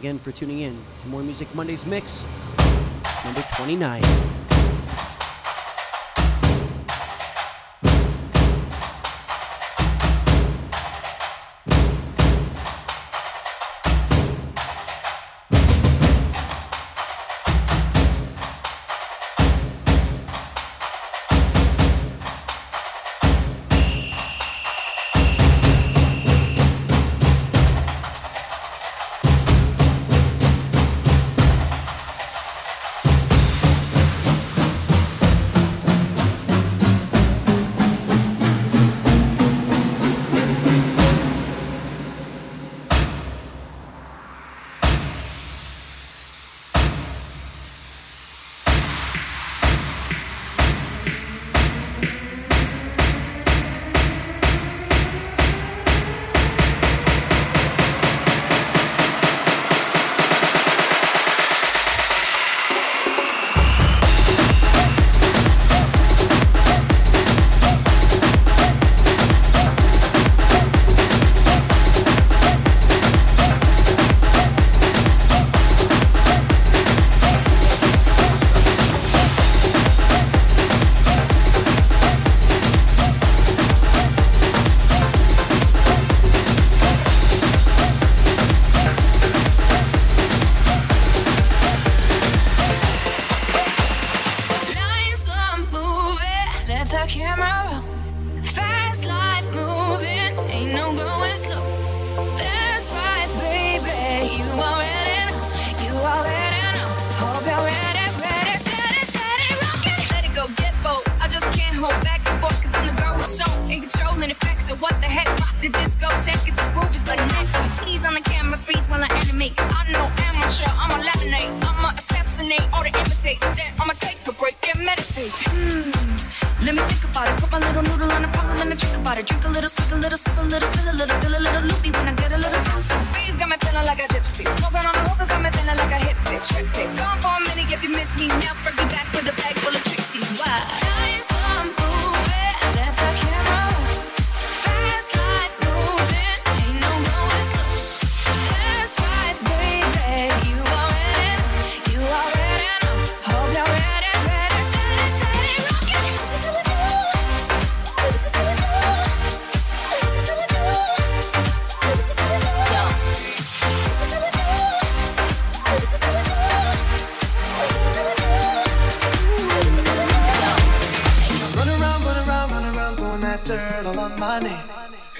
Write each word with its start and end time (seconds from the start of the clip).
again 0.00 0.18
for 0.18 0.32
tuning 0.32 0.60
in 0.60 0.74
to 1.02 1.08
More 1.08 1.22
Music 1.22 1.54
Mondays 1.54 1.84
Mix, 1.84 2.24
number 3.22 3.42
29. 3.52 4.39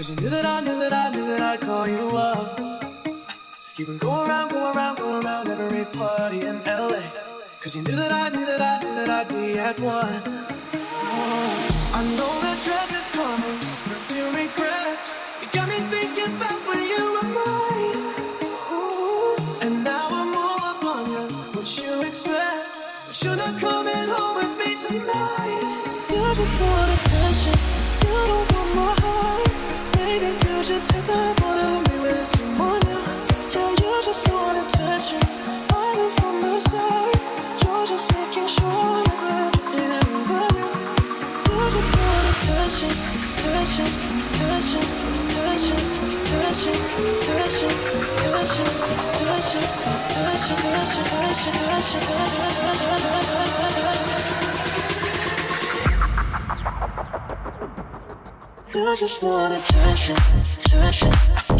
Cause 0.01 0.13
I 0.13 0.15
knew 0.15 0.31
that 0.31 0.47
I 0.47 0.61
knew 0.63 0.79
that 0.79 0.95
I 0.95 1.11
knew 1.11 1.27
that 1.27 1.43
I'd 1.43 1.61
call 1.61 1.87
you 1.87 2.17
up. 2.17 2.59
You've 3.77 3.89
been 3.89 3.99
going 3.99 4.31
around, 4.31 4.49
going 4.49 4.75
around, 4.75 4.97
going 4.97 5.27
around 5.27 5.49
every 5.49 5.85
party 5.85 6.41
in 6.41 6.57
LA. 6.65 7.03
Cause 7.61 7.77
you 7.77 7.83
knew 7.83 7.95
that 7.97 8.11
I 8.11 8.31
knew 8.31 8.47
that 8.47 8.63
I 8.63 8.83
knew 8.83 8.95
that 8.95 9.11
I'd 9.11 9.29
be 9.29 9.59
at 9.59 9.79
one. 9.79 10.23
Oh, 10.73 11.93
I 11.93 12.03
know 12.17 12.33
that 12.41 12.59
dress 12.65 12.91
is 12.97 13.09
coming 13.13 13.59
i 13.61 13.99
feel 14.09 14.29
regret. 14.33 14.97
You 15.43 15.49
got 15.53 15.69
me 15.69 15.81
thinking 15.93 16.35
about 16.35 16.61
when 16.67 16.81
you 16.93 17.05
were 17.17 17.29
mine. 17.37 17.97
Ooh. 18.73 19.37
And 19.61 19.85
now 19.85 20.09
I'm 20.11 20.35
all 20.35 20.65
up 20.65 20.83
on 20.83 21.11
you. 21.13 21.29
What 21.53 21.69
you 21.77 22.09
expect? 22.09 22.79
But 23.07 23.23
you're 23.23 23.37
not 23.37 23.61
coming 23.61 24.09
home 24.09 24.37
with 24.41 24.55
me 24.61 24.71
tonight. 24.81 26.09
You 26.09 26.35
just 26.35 26.59
wanna. 26.59 27.10
I 58.91 58.97
just 58.97 59.23
want 59.23 59.55
attention, 59.55 60.17
attention. 60.65 61.50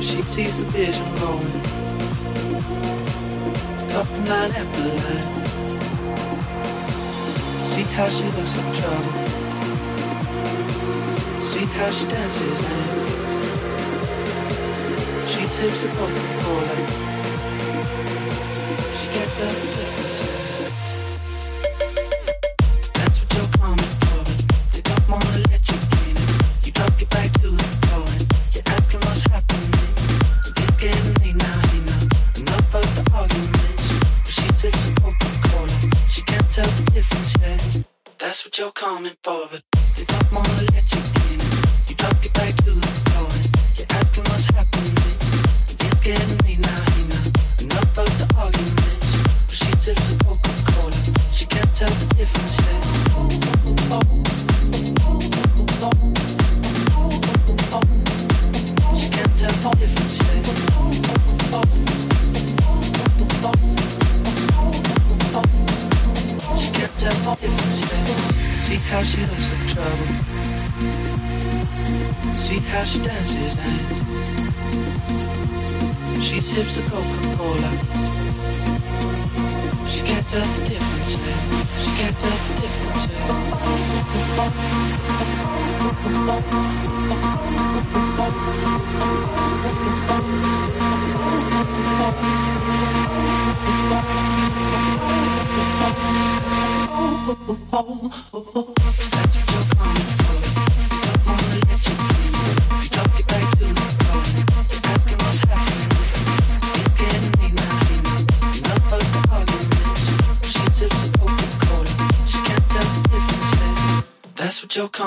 She 0.00 0.22
sees 0.22 0.58
the 0.58 0.64
vision 0.70 1.04
rolling. 1.20 1.62
line 4.28 4.52
after 4.52 4.82
line. 4.82 5.28
See 7.70 7.86
how 7.96 8.08
she 8.08 8.24
looks 8.36 8.54
in 8.56 8.66
trouble. 8.78 9.12
See 11.40 11.66
how 11.76 11.90
she 11.90 12.04
dances 12.06 12.60
now. 12.62 13.16
She 15.32 15.44
sips 15.46 15.84
a 15.84 15.88
Coca-Cola. 15.88 16.76
She 18.98 19.08
gets 19.12 19.42
up 19.42 19.50
and 19.50 20.35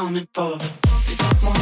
coming 0.09 0.27
for. 0.33 1.58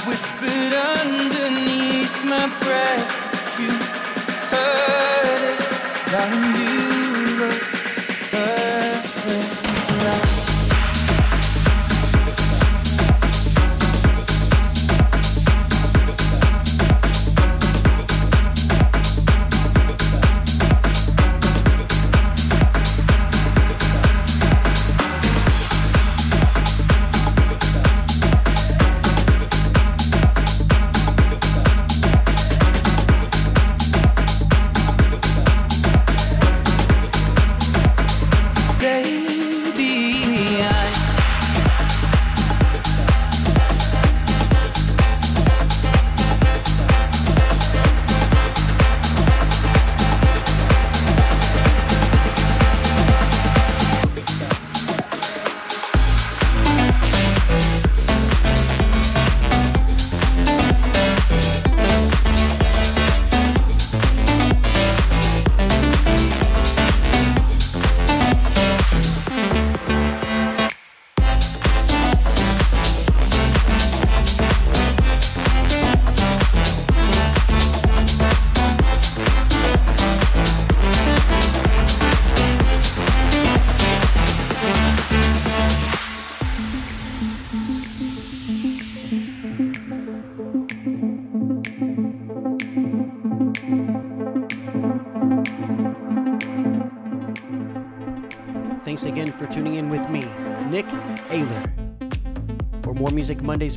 Whispered 0.00 0.72
underneath 0.72 1.21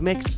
mix. 0.05 0.37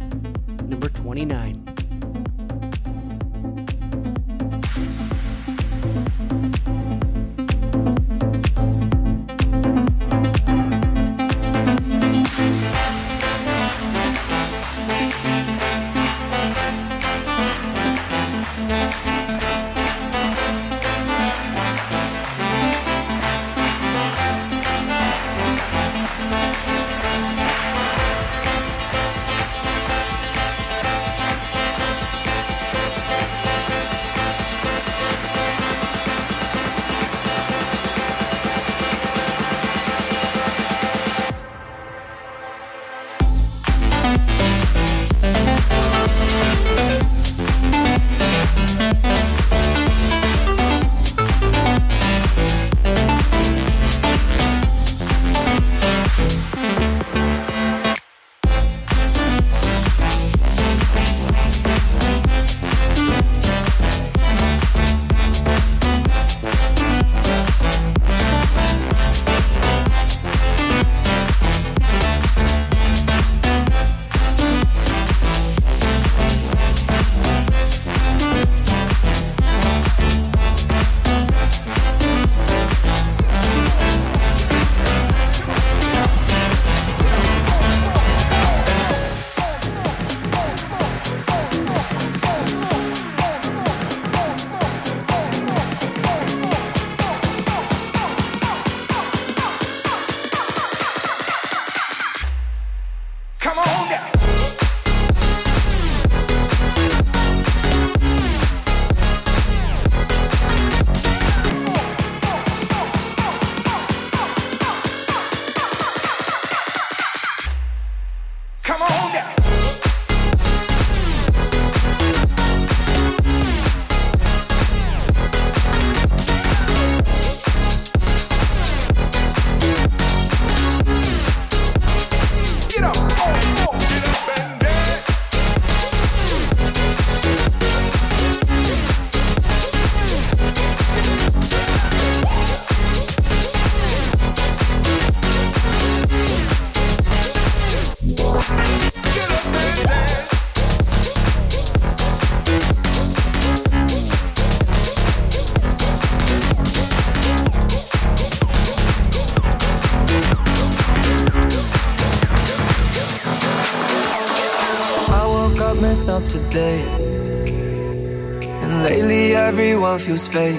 feels 170.08 170.28
fake. 170.30 170.56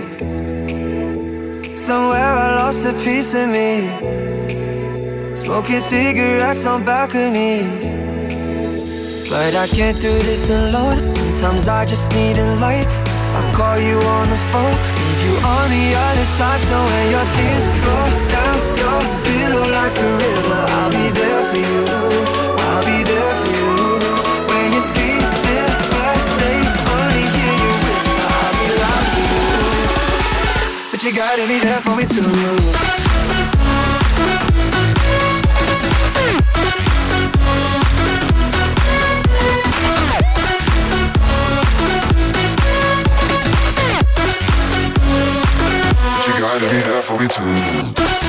Somewhere 1.74 2.32
I 2.44 2.48
lost 2.60 2.84
a 2.84 2.92
piece 3.04 3.32
of 3.32 3.48
me. 3.48 3.88
Smoking 5.36 5.80
cigarettes 5.80 6.66
on 6.66 6.84
balconies. 6.84 7.82
But 9.30 9.54
I 9.54 9.66
can't 9.68 9.98
do 10.02 10.12
this 10.28 10.50
alone. 10.50 10.98
Sometimes 11.14 11.66
I 11.66 11.86
just 11.86 12.12
need 12.12 12.36
a 12.36 12.48
light. 12.56 12.88
I 13.38 13.42
call 13.56 13.78
you 13.78 13.98
on 14.16 14.26
the 14.28 14.40
phone, 14.50 14.76
need 15.00 15.20
you 15.26 15.34
on 15.56 15.66
the 15.76 15.86
other 16.06 16.26
side. 16.36 16.60
So 16.68 16.76
when 16.90 17.06
your 17.14 17.26
tears 17.34 17.64
roll 17.86 18.10
down 18.36 18.56
your 18.82 19.00
pillow 19.26 19.66
like 19.78 19.96
a 20.06 20.08
river, 20.24 20.62
I'll 20.76 20.90
be 20.90 21.06
there 21.20 21.42
for 21.48 21.60
you. 21.70 22.37
she 31.08 31.16
gotta 31.16 31.46
be 31.46 31.58
there 31.60 31.80
for 31.80 31.96
me 31.96 32.04
too. 32.04 32.22
gotta 46.38 46.60
be 46.60 46.78
there 46.78 47.02
for 47.02 47.18
me 47.18 47.26
too. 47.26 48.27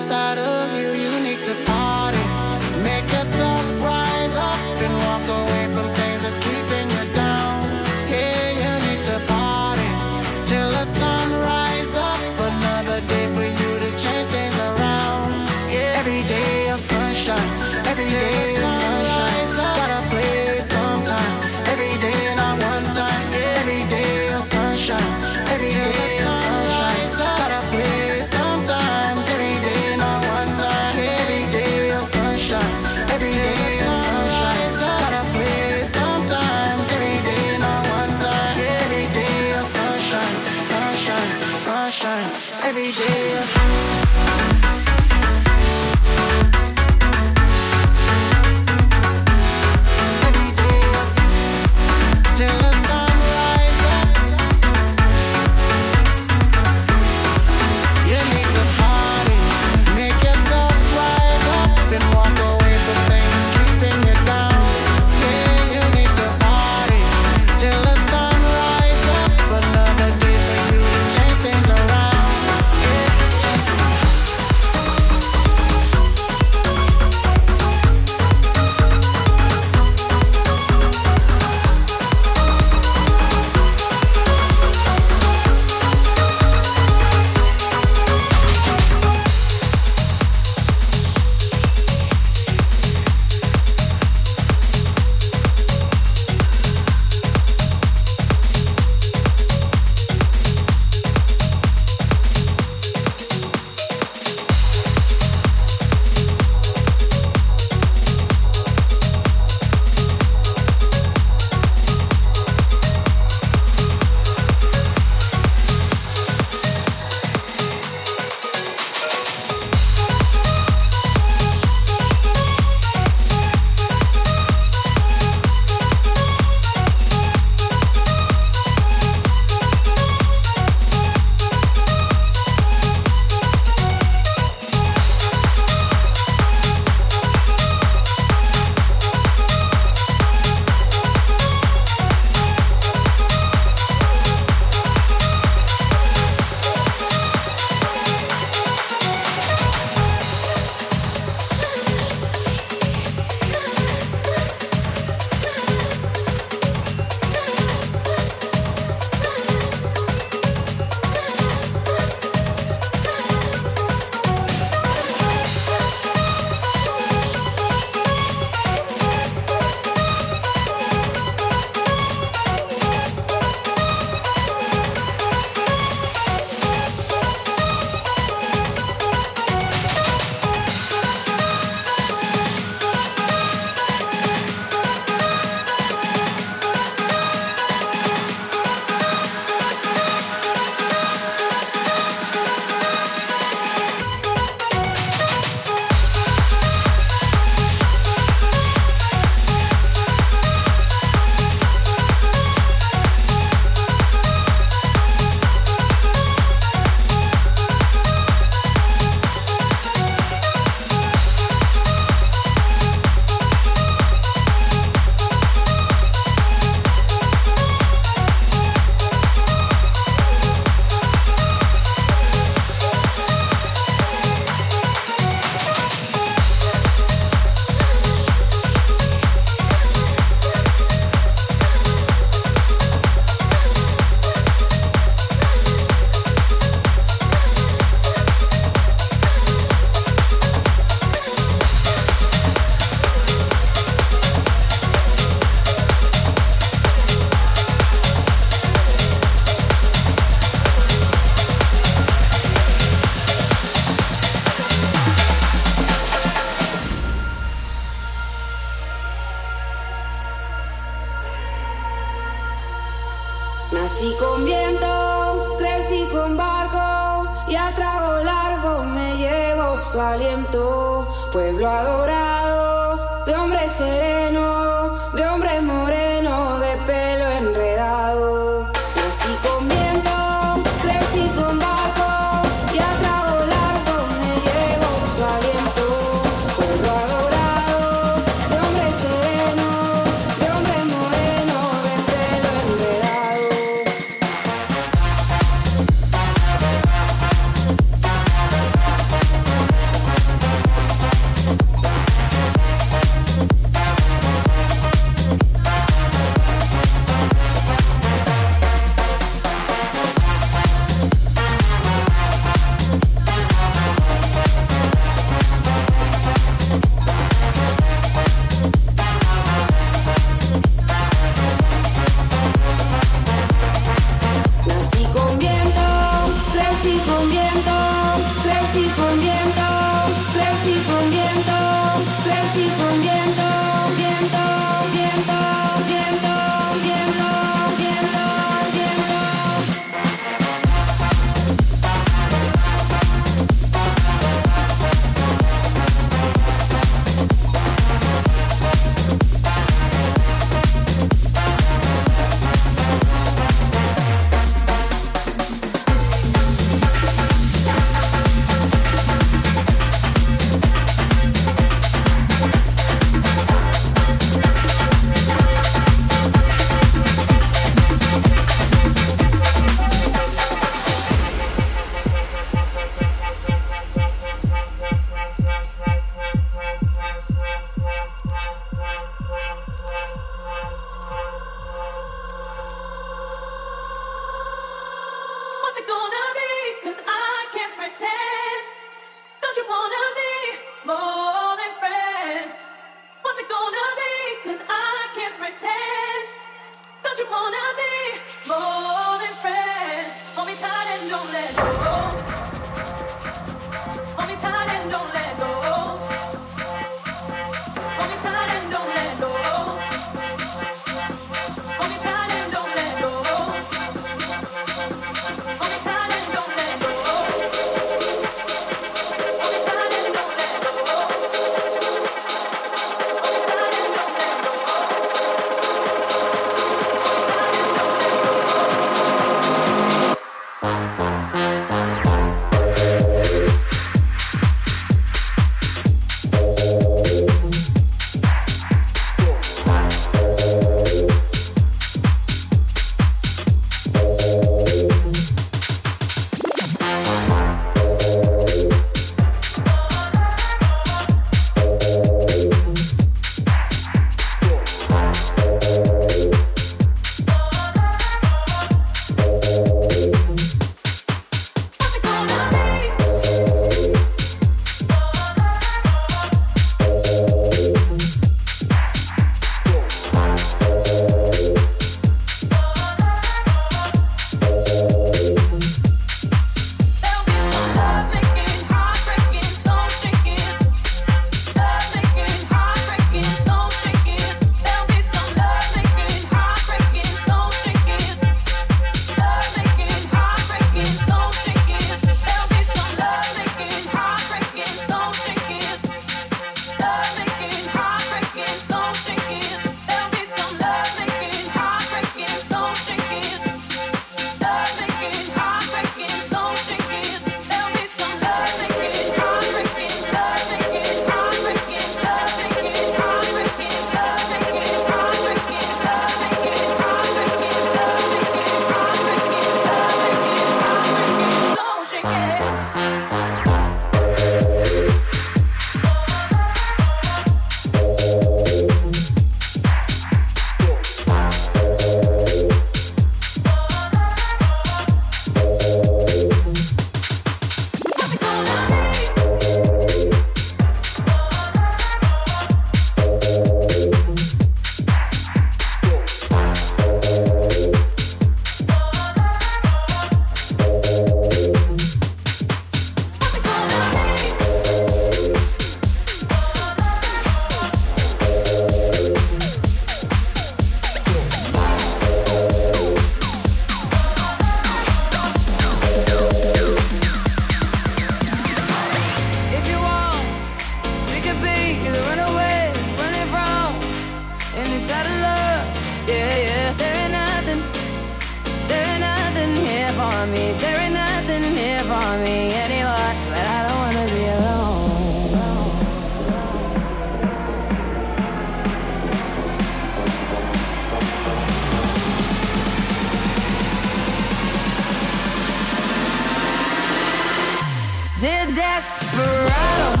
The 598.20 598.52
Desperado. 598.52 600.00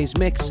More 0.00 0.18
Mix, 0.18 0.49